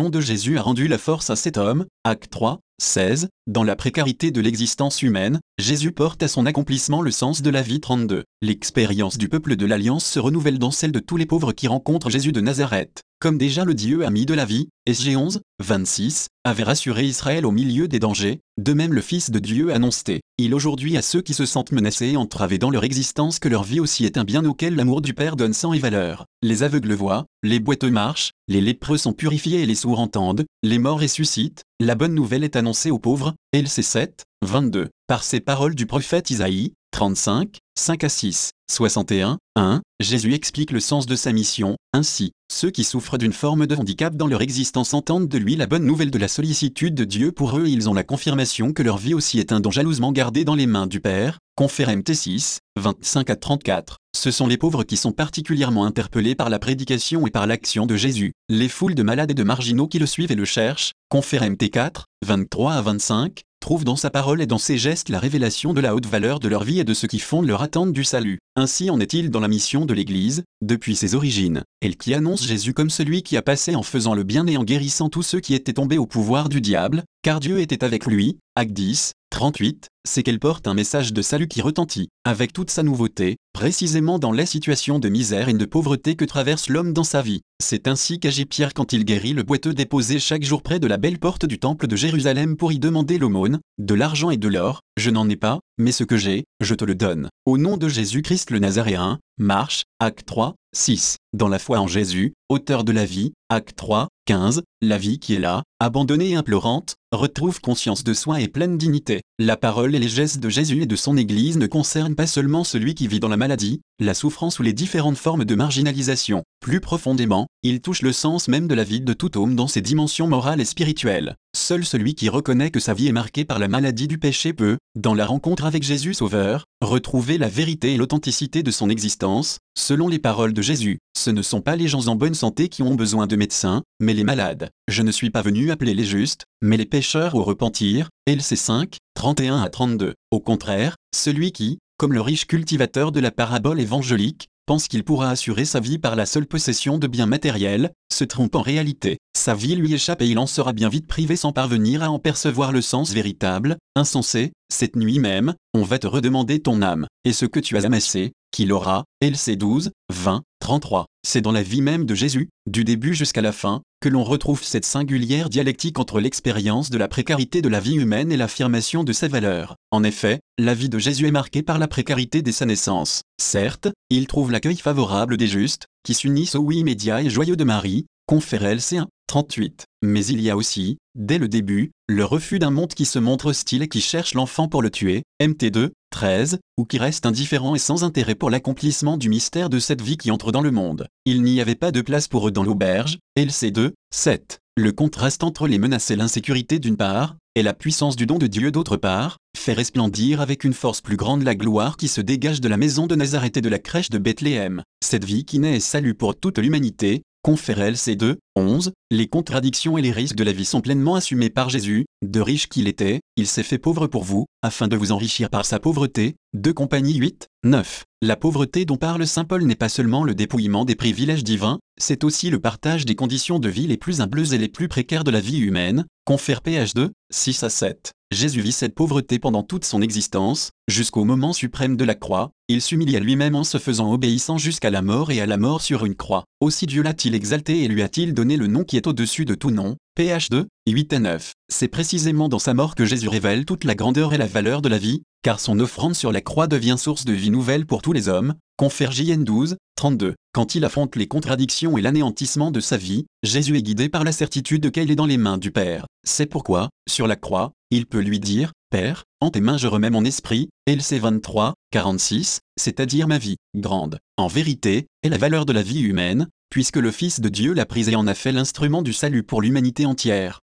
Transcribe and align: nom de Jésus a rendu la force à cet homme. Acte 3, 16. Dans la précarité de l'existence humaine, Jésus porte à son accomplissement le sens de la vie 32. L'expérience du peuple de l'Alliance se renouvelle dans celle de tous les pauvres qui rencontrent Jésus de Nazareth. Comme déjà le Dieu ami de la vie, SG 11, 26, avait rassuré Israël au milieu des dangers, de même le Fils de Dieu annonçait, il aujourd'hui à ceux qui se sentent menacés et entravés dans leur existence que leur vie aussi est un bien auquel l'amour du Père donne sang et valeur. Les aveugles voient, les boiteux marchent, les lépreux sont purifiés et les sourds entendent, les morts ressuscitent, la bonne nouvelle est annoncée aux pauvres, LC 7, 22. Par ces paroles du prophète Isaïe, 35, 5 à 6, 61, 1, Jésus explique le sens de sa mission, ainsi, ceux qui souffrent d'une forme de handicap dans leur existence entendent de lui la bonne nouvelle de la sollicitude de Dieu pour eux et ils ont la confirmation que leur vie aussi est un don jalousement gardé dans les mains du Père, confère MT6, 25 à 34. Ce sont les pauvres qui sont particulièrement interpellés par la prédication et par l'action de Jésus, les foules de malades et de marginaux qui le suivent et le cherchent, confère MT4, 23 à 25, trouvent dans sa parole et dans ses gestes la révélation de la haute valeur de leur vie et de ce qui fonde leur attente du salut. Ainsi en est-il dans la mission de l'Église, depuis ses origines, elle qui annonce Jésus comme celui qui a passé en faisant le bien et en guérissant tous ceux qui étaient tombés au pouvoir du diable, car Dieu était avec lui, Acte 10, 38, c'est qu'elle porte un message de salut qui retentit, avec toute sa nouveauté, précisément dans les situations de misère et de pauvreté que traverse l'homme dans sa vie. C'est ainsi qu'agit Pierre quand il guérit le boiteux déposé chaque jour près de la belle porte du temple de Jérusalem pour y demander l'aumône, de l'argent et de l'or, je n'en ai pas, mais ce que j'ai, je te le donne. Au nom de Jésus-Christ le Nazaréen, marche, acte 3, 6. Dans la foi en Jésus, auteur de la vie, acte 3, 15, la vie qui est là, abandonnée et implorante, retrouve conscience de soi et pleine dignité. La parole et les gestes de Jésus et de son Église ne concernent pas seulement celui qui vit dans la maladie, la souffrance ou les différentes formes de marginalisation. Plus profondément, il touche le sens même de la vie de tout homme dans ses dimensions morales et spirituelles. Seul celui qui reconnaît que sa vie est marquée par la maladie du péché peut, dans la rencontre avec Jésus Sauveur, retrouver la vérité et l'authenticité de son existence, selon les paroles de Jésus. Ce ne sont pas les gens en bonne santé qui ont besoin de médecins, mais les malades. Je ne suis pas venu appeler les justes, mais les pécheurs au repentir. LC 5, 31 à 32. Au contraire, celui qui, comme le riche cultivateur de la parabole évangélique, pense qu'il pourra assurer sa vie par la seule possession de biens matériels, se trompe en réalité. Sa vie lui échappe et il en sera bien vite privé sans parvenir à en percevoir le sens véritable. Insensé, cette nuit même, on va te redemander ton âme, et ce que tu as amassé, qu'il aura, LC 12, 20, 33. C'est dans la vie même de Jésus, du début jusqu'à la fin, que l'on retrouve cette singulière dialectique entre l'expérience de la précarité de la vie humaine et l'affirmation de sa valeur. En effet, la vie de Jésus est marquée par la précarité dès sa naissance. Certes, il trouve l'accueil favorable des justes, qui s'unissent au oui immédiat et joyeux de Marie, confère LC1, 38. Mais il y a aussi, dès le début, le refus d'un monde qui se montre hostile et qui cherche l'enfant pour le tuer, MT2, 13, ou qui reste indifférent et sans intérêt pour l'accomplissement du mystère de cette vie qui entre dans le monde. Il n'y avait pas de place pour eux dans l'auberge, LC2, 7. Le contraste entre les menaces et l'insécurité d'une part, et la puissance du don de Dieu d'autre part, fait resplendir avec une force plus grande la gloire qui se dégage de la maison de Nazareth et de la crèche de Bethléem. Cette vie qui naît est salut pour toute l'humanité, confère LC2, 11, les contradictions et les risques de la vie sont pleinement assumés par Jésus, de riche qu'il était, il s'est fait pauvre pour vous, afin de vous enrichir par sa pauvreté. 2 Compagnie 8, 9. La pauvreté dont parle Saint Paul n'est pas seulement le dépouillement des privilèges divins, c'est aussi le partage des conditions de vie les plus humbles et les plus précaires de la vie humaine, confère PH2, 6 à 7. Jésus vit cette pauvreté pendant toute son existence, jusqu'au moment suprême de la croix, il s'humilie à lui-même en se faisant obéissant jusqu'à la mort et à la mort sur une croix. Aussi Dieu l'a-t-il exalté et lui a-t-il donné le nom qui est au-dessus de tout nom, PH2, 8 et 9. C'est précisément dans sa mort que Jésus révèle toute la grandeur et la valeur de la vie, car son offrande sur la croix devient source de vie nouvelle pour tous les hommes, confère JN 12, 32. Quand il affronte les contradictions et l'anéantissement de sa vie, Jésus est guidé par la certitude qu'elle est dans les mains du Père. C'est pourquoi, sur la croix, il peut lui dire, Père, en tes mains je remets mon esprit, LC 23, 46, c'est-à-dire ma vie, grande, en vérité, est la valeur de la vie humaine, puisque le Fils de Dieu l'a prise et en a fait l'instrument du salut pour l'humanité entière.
nom 0.00 0.08
de 0.08 0.20
Jésus 0.22 0.56
a 0.56 0.62
rendu 0.62 0.88
la 0.88 0.96
force 0.96 1.28
à 1.28 1.36
cet 1.36 1.58
homme. 1.58 1.84
Acte 2.04 2.30
3, 2.30 2.60
16. 2.80 3.28
Dans 3.46 3.62
la 3.62 3.76
précarité 3.76 4.30
de 4.30 4.40
l'existence 4.40 5.02
humaine, 5.02 5.40
Jésus 5.58 5.92
porte 5.92 6.22
à 6.22 6.28
son 6.28 6.46
accomplissement 6.46 7.02
le 7.02 7.10
sens 7.10 7.42
de 7.42 7.50
la 7.50 7.62
vie 7.62 7.80
32. 7.80 8.24
L'expérience 8.42 9.18
du 9.18 9.28
peuple 9.28 9.56
de 9.56 9.66
l'Alliance 9.66 10.04
se 10.04 10.18
renouvelle 10.18 10.58
dans 10.58 10.70
celle 10.70 10.92
de 10.92 11.00
tous 11.00 11.16
les 11.16 11.26
pauvres 11.26 11.52
qui 11.52 11.68
rencontrent 11.68 12.10
Jésus 12.10 12.32
de 12.32 12.40
Nazareth. 12.40 13.02
Comme 13.20 13.36
déjà 13.36 13.66
le 13.66 13.74
Dieu 13.74 14.06
ami 14.06 14.24
de 14.24 14.32
la 14.32 14.46
vie, 14.46 14.68
SG 14.86 15.14
11, 15.14 15.40
26, 15.62 16.28
avait 16.44 16.62
rassuré 16.62 17.04
Israël 17.04 17.44
au 17.44 17.50
milieu 17.50 17.86
des 17.86 17.98
dangers, 17.98 18.40
de 18.56 18.72
même 18.72 18.94
le 18.94 19.02
Fils 19.02 19.30
de 19.30 19.38
Dieu 19.38 19.74
annonçait, 19.74 20.22
il 20.38 20.54
aujourd'hui 20.54 20.96
à 20.96 21.02
ceux 21.02 21.20
qui 21.20 21.34
se 21.34 21.44
sentent 21.44 21.72
menacés 21.72 22.12
et 22.12 22.16
entravés 22.16 22.56
dans 22.56 22.70
leur 22.70 22.82
existence 22.82 23.38
que 23.38 23.50
leur 23.50 23.62
vie 23.62 23.78
aussi 23.78 24.06
est 24.06 24.16
un 24.16 24.24
bien 24.24 24.42
auquel 24.46 24.74
l'amour 24.74 25.02
du 25.02 25.12
Père 25.12 25.36
donne 25.36 25.52
sang 25.52 25.74
et 25.74 25.78
valeur. 25.78 26.24
Les 26.40 26.62
aveugles 26.62 26.94
voient, 26.94 27.26
les 27.42 27.60
boiteux 27.60 27.90
marchent, 27.90 28.32
les 28.48 28.62
lépreux 28.62 28.96
sont 28.96 29.12
purifiés 29.12 29.60
et 29.60 29.66
les 29.66 29.74
sourds 29.74 30.00
entendent, 30.00 30.46
les 30.62 30.78
morts 30.78 31.00
ressuscitent, 31.00 31.64
la 31.80 31.94
bonne 31.94 32.14
nouvelle 32.14 32.44
est 32.44 32.56
annoncée 32.56 32.90
aux 32.90 32.98
pauvres, 32.98 33.34
LC 33.54 33.82
7, 33.82 34.24
22. 34.42 34.90
Par 35.06 35.24
ces 35.24 35.40
paroles 35.40 35.74
du 35.74 35.86
prophète 35.86 36.28
Isaïe, 36.28 36.74
35, 36.92 37.56
5 37.78 38.04
à 38.04 38.08
6, 38.10 38.50
61, 38.70 39.38
1, 39.56 39.80
Jésus 39.98 40.34
explique 40.34 40.72
le 40.72 40.80
sens 40.80 41.06
de 41.06 41.16
sa 41.16 41.32
mission, 41.32 41.76
ainsi, 41.94 42.32
ceux 42.52 42.70
qui 42.70 42.84
souffrent 42.84 43.16
d'une 43.16 43.32
forme 43.32 43.66
de 43.66 43.74
handicap 43.74 44.14
dans 44.14 44.26
leur 44.26 44.42
existence 44.42 44.92
entendent 44.92 45.28
de 45.28 45.38
lui 45.38 45.56
la 45.56 45.66
bonne 45.66 45.86
nouvelle 45.86 46.10
de 46.10 46.18
la 46.18 46.28
sollicitude 46.28 46.94
de 46.94 47.04
Dieu 47.04 47.32
pour 47.32 47.56
eux 47.58 47.66
et 47.66 47.70
ils 47.70 47.88
ont 47.88 47.94
la 47.94 48.04
confirmation 48.04 48.74
que 48.74 48.82
leur 48.82 48.98
vie 48.98 49.14
aussi 49.14 49.38
est 49.38 49.50
un 49.50 49.60
don 49.60 49.70
jalousement 49.70 50.12
gardé 50.12 50.44
dans 50.44 50.56
les 50.56 50.66
mains 50.66 50.86
du 50.86 51.00
Père, 51.00 51.38
confère 51.60 51.90
MT6, 51.90 52.60
25 52.76 53.28
à 53.28 53.36
34. 53.36 53.98
Ce 54.16 54.30
sont 54.30 54.46
les 54.46 54.56
pauvres 54.56 54.82
qui 54.82 54.96
sont 54.96 55.12
particulièrement 55.12 55.84
interpellés 55.84 56.34
par 56.34 56.48
la 56.48 56.58
prédication 56.58 57.26
et 57.26 57.30
par 57.30 57.46
l'action 57.46 57.84
de 57.84 57.96
Jésus, 57.96 58.32
les 58.48 58.70
foules 58.70 58.94
de 58.94 59.02
malades 59.02 59.32
et 59.32 59.34
de 59.34 59.42
marginaux 59.42 59.86
qui 59.86 59.98
le 59.98 60.06
suivent 60.06 60.32
et 60.32 60.36
le 60.36 60.46
cherchent, 60.46 60.92
confère 61.10 61.42
MT4, 61.42 62.04
23 62.24 62.72
à 62.72 62.80
25, 62.80 63.42
trouvent 63.60 63.84
dans 63.84 63.96
sa 63.96 64.08
parole 64.08 64.40
et 64.40 64.46
dans 64.46 64.56
ses 64.56 64.78
gestes 64.78 65.10
la 65.10 65.18
révélation 65.18 65.74
de 65.74 65.82
la 65.82 65.94
haute 65.94 66.06
valeur 66.06 66.40
de 66.40 66.48
leur 66.48 66.64
vie 66.64 66.80
et 66.80 66.84
de 66.84 66.94
ce 66.94 67.06
qui 67.06 67.18
fonde 67.18 67.46
leur 67.46 67.60
attente 67.60 67.92
du 67.92 68.04
salut. 68.04 68.38
Ainsi 68.56 68.90
en 68.90 68.98
est-il 68.98 69.30
dans 69.30 69.38
la 69.38 69.46
mission 69.46 69.86
de 69.86 69.94
l'Église, 69.94 70.42
depuis 70.60 70.96
ses 70.96 71.14
origines, 71.14 71.62
elle 71.80 71.96
qui 71.96 72.14
annonce 72.14 72.44
Jésus 72.44 72.74
comme 72.74 72.90
celui 72.90 73.22
qui 73.22 73.36
a 73.36 73.42
passé 73.42 73.76
en 73.76 73.84
faisant 73.84 74.12
le 74.12 74.24
bien 74.24 74.44
et 74.48 74.56
en 74.56 74.64
guérissant 74.64 75.08
tous 75.08 75.22
ceux 75.22 75.38
qui 75.38 75.54
étaient 75.54 75.74
tombés 75.74 75.98
au 75.98 76.06
pouvoir 76.06 76.48
du 76.48 76.60
diable, 76.60 77.04
car 77.22 77.38
Dieu 77.38 77.60
était 77.60 77.84
avec 77.84 78.06
lui, 78.06 78.38
Acte 78.56 78.72
10, 78.72 79.12
38, 79.30 79.88
c'est 80.06 80.24
qu'elle 80.24 80.40
porte 80.40 80.66
un 80.66 80.74
message 80.74 81.12
de 81.12 81.22
salut 81.22 81.46
qui 81.46 81.62
retentit, 81.62 82.08
avec 82.24 82.52
toute 82.52 82.70
sa 82.70 82.82
nouveauté, 82.82 83.36
précisément 83.52 84.18
dans 84.18 84.32
les 84.32 84.46
situations 84.46 84.98
de 84.98 85.08
misère 85.08 85.48
et 85.48 85.54
de 85.54 85.64
pauvreté 85.64 86.16
que 86.16 86.24
traverse 86.24 86.68
l'homme 86.68 86.92
dans 86.92 87.04
sa 87.04 87.22
vie. 87.22 87.42
C'est 87.62 87.86
ainsi 87.86 88.18
qu'agit 88.18 88.46
Pierre 88.46 88.74
quand 88.74 88.92
il 88.92 89.04
guérit 89.04 89.34
le 89.34 89.44
boiteux 89.44 89.74
déposé 89.74 90.18
chaque 90.18 90.42
jour 90.42 90.62
près 90.62 90.80
de 90.80 90.86
la 90.86 90.96
belle 90.96 91.18
porte 91.18 91.46
du 91.46 91.58
temple 91.58 91.86
de 91.86 91.96
Jérusalem 91.96 92.56
pour 92.56 92.72
y 92.72 92.78
demander 92.78 93.18
l'aumône, 93.18 93.60
de 93.78 93.94
l'argent 93.94 94.30
et 94.30 94.36
de 94.36 94.48
l'or, 94.48 94.80
je 94.96 95.10
n'en 95.10 95.28
ai 95.28 95.36
pas, 95.36 95.60
mais 95.78 95.92
ce 95.92 96.04
que 96.04 96.16
j'ai, 96.16 96.44
je 96.60 96.74
te 96.74 96.84
le 96.84 96.94
donne. 96.94 97.28
Au 97.46 97.56
nom 97.56 97.76
de 97.76 97.88
Jésus-Christ 97.88 98.49
le 98.50 98.58
Nazaréen, 98.58 99.18
marche, 99.38 99.84
acte 99.98 100.26
3, 100.26 100.54
6. 100.74 101.16
Dans 101.32 101.48
la 101.48 101.58
foi 101.58 101.78
en 101.78 101.86
Jésus, 101.86 102.34
auteur 102.48 102.84
de 102.84 102.92
la 102.92 103.04
vie, 103.04 103.32
acte 103.48 103.76
3, 103.76 104.08
15, 104.26 104.62
la 104.82 104.98
vie 104.98 105.18
qui 105.18 105.34
est 105.34 105.40
là, 105.40 105.62
abandonnée 105.80 106.30
et 106.30 106.34
implorante, 106.34 106.96
retrouve 107.12 107.60
conscience 107.60 108.04
de 108.04 108.14
soi 108.14 108.40
et 108.40 108.48
pleine 108.48 108.78
dignité. 108.78 109.22
La 109.38 109.56
parole 109.56 109.94
et 109.94 109.98
les 109.98 110.08
gestes 110.08 110.40
de 110.40 110.48
Jésus 110.48 110.82
et 110.82 110.86
de 110.86 110.96
son 110.96 111.16
Église 111.16 111.58
ne 111.58 111.66
concernent 111.66 112.14
pas 112.14 112.26
seulement 112.26 112.64
celui 112.64 112.94
qui 112.94 113.08
vit 113.08 113.20
dans 113.20 113.28
la 113.28 113.36
maladie, 113.36 113.80
la 113.98 114.14
souffrance 114.14 114.58
ou 114.58 114.62
les 114.62 114.72
différentes 114.72 115.18
formes 115.18 115.44
de 115.44 115.54
marginalisation. 115.54 116.44
Plus 116.60 116.80
profondément, 116.80 117.46
il 117.62 117.80
touche 117.80 118.02
le 118.02 118.12
sens 118.12 118.46
même 118.46 118.68
de 118.68 118.74
la 118.74 118.84
vie 118.84 119.00
de 119.00 119.14
tout 119.14 119.38
homme 119.38 119.56
dans 119.56 119.66
ses 119.66 119.80
dimensions 119.80 120.26
morales 120.26 120.60
et 120.60 120.66
spirituelles. 120.66 121.36
Seul 121.56 121.86
celui 121.86 122.14
qui 122.14 122.28
reconnaît 122.28 122.70
que 122.70 122.80
sa 122.80 122.92
vie 122.92 123.08
est 123.08 123.12
marquée 123.12 123.46
par 123.46 123.58
la 123.58 123.66
maladie 123.66 124.06
du 124.06 124.18
péché 124.18 124.52
peut, 124.52 124.76
dans 124.94 125.14
la 125.14 125.24
rencontre 125.24 125.64
avec 125.64 125.82
Jésus 125.82 126.12
Sauveur, 126.12 126.66
retrouver 126.82 127.38
la 127.38 127.48
vérité 127.48 127.94
et 127.94 127.96
l'authenticité 127.96 128.62
de 128.62 128.70
son 128.70 128.90
existence, 128.90 129.56
selon 129.74 130.06
les 130.06 130.18
paroles 130.18 130.52
de 130.52 130.60
Jésus. 130.60 130.98
Ce 131.16 131.30
ne 131.30 131.40
sont 131.40 131.62
pas 131.62 131.76
les 131.76 131.88
gens 131.88 132.08
en 132.08 132.14
bonne 132.14 132.34
santé 132.34 132.68
qui 132.68 132.82
ont 132.82 132.94
besoin 132.94 133.26
de 133.26 133.36
médecins, 133.36 133.82
mais 133.98 134.12
les 134.12 134.24
malades. 134.24 134.68
Je 134.86 135.00
ne 135.00 135.12
suis 135.12 135.30
pas 135.30 135.40
venu 135.40 135.70
appeler 135.70 135.94
les 135.94 136.04
justes, 136.04 136.44
mais 136.60 136.76
les 136.76 136.84
pécheurs 136.84 137.36
au 137.36 137.42
repentir. 137.42 138.10
LC 138.26 138.56
5, 138.56 138.98
31 139.14 139.62
à 139.62 139.70
32. 139.70 140.12
Au 140.30 140.40
contraire, 140.40 140.96
celui 141.16 141.52
qui, 141.52 141.78
comme 141.96 142.12
le 142.12 142.20
riche 142.20 142.46
cultivateur 142.46 143.12
de 143.12 143.20
la 143.20 143.30
parabole 143.30 143.80
évangélique, 143.80 144.49
pense 144.66 144.88
qu'il 144.88 145.04
pourra 145.04 145.30
assurer 145.30 145.64
sa 145.64 145.80
vie 145.80 145.98
par 145.98 146.16
la 146.16 146.26
seule 146.26 146.46
possession 146.46 146.98
de 146.98 147.06
biens 147.06 147.26
matériels, 147.26 147.92
se 148.12 148.24
trompe 148.24 148.54
en 148.54 148.62
réalité. 148.62 149.18
Sa 149.36 149.54
vie 149.54 149.76
lui 149.76 149.94
échappe 149.94 150.22
et 150.22 150.26
il 150.26 150.38
en 150.38 150.46
sera 150.46 150.72
bien 150.72 150.88
vite 150.88 151.06
privé 151.06 151.36
sans 151.36 151.52
parvenir 151.52 152.02
à 152.02 152.10
en 152.10 152.18
percevoir 152.18 152.72
le 152.72 152.82
sens 152.82 153.12
véritable. 153.12 153.76
Insensé, 153.96 154.52
cette 154.72 154.96
nuit 154.96 155.18
même, 155.18 155.54
on 155.74 155.82
va 155.82 155.98
te 155.98 156.06
redemander 156.06 156.60
ton 156.60 156.82
âme, 156.82 157.06
et 157.24 157.32
ce 157.32 157.46
que 157.46 157.60
tu 157.60 157.76
as 157.76 157.84
amassé, 157.84 158.32
qu'il 158.50 158.72
aura, 158.72 159.04
LC 159.22 159.56
12, 159.56 159.90
20, 160.12 160.42
33. 160.60 161.06
C'est 161.26 161.40
dans 161.40 161.52
la 161.52 161.62
vie 161.62 161.82
même 161.82 162.04
de 162.04 162.14
Jésus, 162.14 162.48
du 162.66 162.84
début 162.84 163.14
jusqu'à 163.14 163.42
la 163.42 163.52
fin, 163.52 163.82
que 164.00 164.08
l'on 164.08 164.24
retrouve 164.24 164.62
cette 164.62 164.84
singulière 164.84 165.50
dialectique 165.50 165.98
entre 165.98 166.20
l'expérience 166.20 166.90
de 166.90 166.98
la 166.98 167.08
précarité 167.08 167.60
de 167.60 167.68
la 167.68 167.80
vie 167.80 167.96
humaine 167.96 168.32
et 168.32 168.36
l'affirmation 168.36 169.04
de 169.04 169.12
sa 169.12 169.28
valeur. 169.28 169.76
En 169.90 170.04
effet, 170.04 170.40
la 170.58 170.74
vie 170.74 170.88
de 170.88 170.98
Jésus 170.98 171.26
est 171.26 171.32
marquée 171.32 171.62
par 171.62 171.78
la 171.78 171.88
précarité 171.88 172.40
dès 172.40 172.52
sa 172.52 172.66
naissance. 172.66 173.22
Certes, 173.40 173.88
il 174.08 174.26
trouve 174.26 174.52
l'accueil 174.52 174.76
favorable 174.76 175.36
des 175.36 175.48
justes, 175.48 175.86
qui 176.04 176.14
s'unissent 176.14 176.54
au 176.54 176.60
oui 176.60 176.78
immédiat 176.78 177.22
et 177.22 177.30
joyeux 177.30 177.56
de 177.56 177.64
Marie, 177.64 178.06
confère 178.26 178.62
LC1, 178.62 179.06
38. 179.26 179.84
Mais 180.02 180.24
il 180.24 180.40
y 180.40 180.50
a 180.50 180.56
aussi, 180.56 180.98
dès 181.14 181.38
le 181.38 181.48
début, 181.48 181.90
le 182.08 182.24
refus 182.24 182.58
d'un 182.58 182.70
monde 182.70 182.94
qui 182.94 183.04
se 183.04 183.18
montre 183.18 183.46
hostile 183.46 183.82
et 183.82 183.88
qui 183.88 184.00
cherche 184.00 184.34
l'enfant 184.34 184.68
pour 184.68 184.82
le 184.82 184.90
tuer, 184.90 185.24
MT2, 185.42 185.90
13, 186.10 186.58
ou 186.76 186.84
qui 186.84 186.98
reste 186.98 187.26
indifférent 187.26 187.74
et 187.74 187.78
sans 187.78 188.04
intérêt 188.04 188.34
pour 188.34 188.50
l'accomplissement 188.50 189.16
du 189.16 189.28
mystère 189.28 189.70
de 189.70 189.78
cette 189.78 190.02
vie 190.02 190.16
qui 190.16 190.30
entre 190.30 190.52
dans 190.52 190.60
le 190.60 190.70
monde. 190.70 191.06
Il 191.24 191.42
n'y 191.42 191.60
avait 191.60 191.74
pas 191.74 191.92
de 191.92 192.00
place 192.00 192.28
pour 192.28 192.48
eux 192.48 192.50
dans 192.50 192.64
l'auberge, 192.64 193.18
LC2, 193.38 193.92
7. 194.12 194.60
Le 194.76 194.92
contraste 194.92 195.44
entre 195.44 195.66
les 195.66 195.78
menaces 195.78 196.10
et 196.10 196.16
l'insécurité 196.16 196.78
d'une 196.78 196.96
part, 196.96 197.36
et 197.54 197.62
la 197.62 197.74
puissance 197.74 198.16
du 198.16 198.26
don 198.26 198.38
de 198.38 198.46
Dieu 198.46 198.70
d'autre 198.70 198.96
part, 198.96 199.38
fait 199.56 199.72
resplendir 199.72 200.40
avec 200.40 200.64
une 200.64 200.72
force 200.72 201.00
plus 201.00 201.16
grande 201.16 201.42
la 201.42 201.54
gloire 201.54 201.96
qui 201.96 202.08
se 202.08 202.20
dégage 202.20 202.60
de 202.60 202.68
la 202.68 202.76
maison 202.76 203.06
de 203.06 203.16
Nazareth 203.16 203.56
et 203.56 203.60
de 203.60 203.68
la 203.68 203.78
crèche 203.78 204.10
de 204.10 204.18
Bethléem. 204.18 204.82
Cette 205.04 205.24
vie 205.24 205.44
qui 205.44 205.58
naît 205.58 205.76
est 205.76 205.80
salut 205.80 206.14
pour 206.14 206.38
toute 206.38 206.58
l'humanité, 206.58 207.22
confère 207.42 207.78
LC2, 207.78 208.36
11, 208.56 208.92
les 209.10 209.26
contradictions 209.28 209.96
et 209.98 210.02
les 210.02 210.12
risques 210.12 210.36
de 210.36 210.44
la 210.44 210.52
vie 210.52 210.64
sont 210.64 210.80
pleinement 210.80 211.14
assumés 211.14 211.50
par 211.50 211.70
Jésus, 211.70 212.06
de 212.22 212.40
riche 212.40 212.68
qu'il 212.68 212.88
était, 212.88 213.20
il 213.36 213.46
s'est 213.46 213.62
fait 213.62 213.78
pauvre 213.78 214.06
pour 214.06 214.24
vous, 214.24 214.46
afin 214.62 214.88
de 214.88 214.96
vous 214.96 215.12
enrichir 215.12 215.50
par 215.50 215.64
sa 215.64 215.78
pauvreté. 215.78 216.36
2 216.54 216.72
Compagnie 216.72 217.14
8, 217.14 217.48
9. 217.64 218.04
La 218.22 218.36
pauvreté 218.36 218.84
dont 218.84 218.98
parle 218.98 219.26
Saint 219.26 219.46
Paul 219.46 219.64
n'est 219.64 219.74
pas 219.74 219.88
seulement 219.88 220.24
le 220.24 220.34
dépouillement 220.34 220.84
des 220.84 220.94
privilèges 220.94 221.42
divins, 221.42 221.78
c'est 221.98 222.22
aussi 222.22 222.50
le 222.50 222.60
partage 222.60 223.06
des 223.06 223.14
conditions 223.14 223.58
de 223.58 223.70
vie 223.70 223.86
les 223.86 223.96
plus 223.96 224.20
humbles 224.20 224.52
et 224.52 224.58
les 224.58 224.68
plus 224.68 224.88
précaires 224.88 225.24
de 225.24 225.30
la 225.30 225.40
vie 225.40 225.56
humaine, 225.56 226.04
confère 226.26 226.60
PH2, 226.60 227.12
6 227.30 227.62
à 227.62 227.70
7. 227.70 228.12
Jésus 228.30 228.60
vit 228.60 228.72
cette 228.72 228.94
pauvreté 228.94 229.38
pendant 229.38 229.62
toute 229.62 229.86
son 229.86 230.02
existence, 230.02 230.68
jusqu'au 230.86 231.24
moment 231.24 231.54
suprême 231.54 231.96
de 231.96 232.04
la 232.04 232.14
croix, 232.14 232.50
il 232.68 232.82
s'humilie 232.82 233.16
à 233.16 233.20
lui-même 233.20 233.56
en 233.56 233.64
se 233.64 233.78
faisant 233.78 234.12
obéissant 234.12 234.58
jusqu'à 234.58 234.90
la 234.90 235.00
mort 235.00 235.30
et 235.30 235.40
à 235.40 235.46
la 235.46 235.56
mort 235.56 235.80
sur 235.80 236.04
une 236.04 236.14
croix. 236.14 236.44
Aussi 236.60 236.84
Dieu 236.84 237.02
l'a-t-il 237.02 237.34
exalté 237.34 237.84
et 237.84 237.88
lui 237.88 238.02
a-t-il 238.02 238.34
donné 238.34 238.58
le 238.58 238.66
nom 238.66 238.84
qui 238.84 238.98
est 238.98 239.06
au-dessus 239.06 239.46
de 239.46 239.54
tout 239.54 239.70
nom, 239.70 239.96
PH2, 240.18 240.66
8 240.88 241.12
et 241.12 241.18
9. 241.18 241.52
C'est 241.68 241.88
précisément 241.88 242.48
dans 242.48 242.58
sa 242.58 242.74
mort 242.74 242.94
que 242.94 243.04
Jésus 243.04 243.28
révèle 243.28 243.64
toute 243.64 243.84
la 243.84 243.94
grandeur 243.94 244.34
et 244.34 244.38
la 244.38 244.46
valeur 244.46 244.82
de 244.82 244.88
la 244.88 244.98
vie, 244.98 245.22
car 245.42 245.60
son 245.60 245.78
offrande 245.78 246.14
sur 246.14 246.32
la 246.32 246.40
croix 246.40 246.66
devient 246.66 246.96
source 246.98 247.24
de 247.24 247.32
vie 247.32 247.50
nouvelle 247.50 247.86
pour 247.86 248.02
tous 248.02 248.12
les 248.12 248.28
hommes, 248.28 248.54
confère 248.76 249.12
JN 249.12 249.44
12, 249.44 249.76
32. 249.96 250.34
Quand 250.52 250.74
il 250.74 250.84
affronte 250.84 251.16
les 251.16 251.28
contradictions 251.28 251.96
et 251.96 252.02
l'anéantissement 252.02 252.70
de 252.70 252.80
sa 252.80 252.96
vie, 252.96 253.26
Jésus 253.42 253.76
est 253.76 253.82
guidé 253.82 254.08
par 254.08 254.24
la 254.24 254.32
certitude 254.32 254.90
qu'elle 254.90 255.10
est 255.10 255.16
dans 255.16 255.26
les 255.26 255.36
mains 255.36 255.58
du 255.58 255.70
Père. 255.70 256.06
C'est 256.26 256.46
pourquoi, 256.46 256.88
sur 257.08 257.26
la 257.26 257.36
croix, 257.36 257.72
il 257.90 258.06
peut 258.06 258.20
lui 258.20 258.40
dire, 258.40 258.72
Père, 258.90 259.24
en 259.40 259.50
tes 259.50 259.60
mains 259.60 259.76
je 259.76 259.86
remets 259.86 260.10
mon 260.10 260.24
esprit, 260.24 260.68
LC 260.86 261.20
23, 261.20 261.74
46, 261.92 262.60
c'est-à-dire 262.76 263.28
ma 263.28 263.38
vie, 263.38 263.56
grande, 263.76 264.18
en 264.36 264.48
vérité, 264.48 265.06
est 265.22 265.28
la 265.28 265.38
valeur 265.38 265.66
de 265.66 265.72
la 265.72 265.82
vie 265.82 266.00
humaine, 266.00 266.48
puisque 266.70 266.96
le 266.96 267.10
Fils 267.10 267.40
de 267.40 267.48
Dieu 267.48 267.74
l'a 267.74 267.84
prise 267.84 268.08
et 268.08 268.16
en 268.16 268.28
a 268.28 268.34
fait 268.34 268.52
l'instrument 268.52 269.02
du 269.02 269.12
salut 269.12 269.42
pour 269.42 269.60
l'humanité 269.60 270.06
entière. 270.06 270.62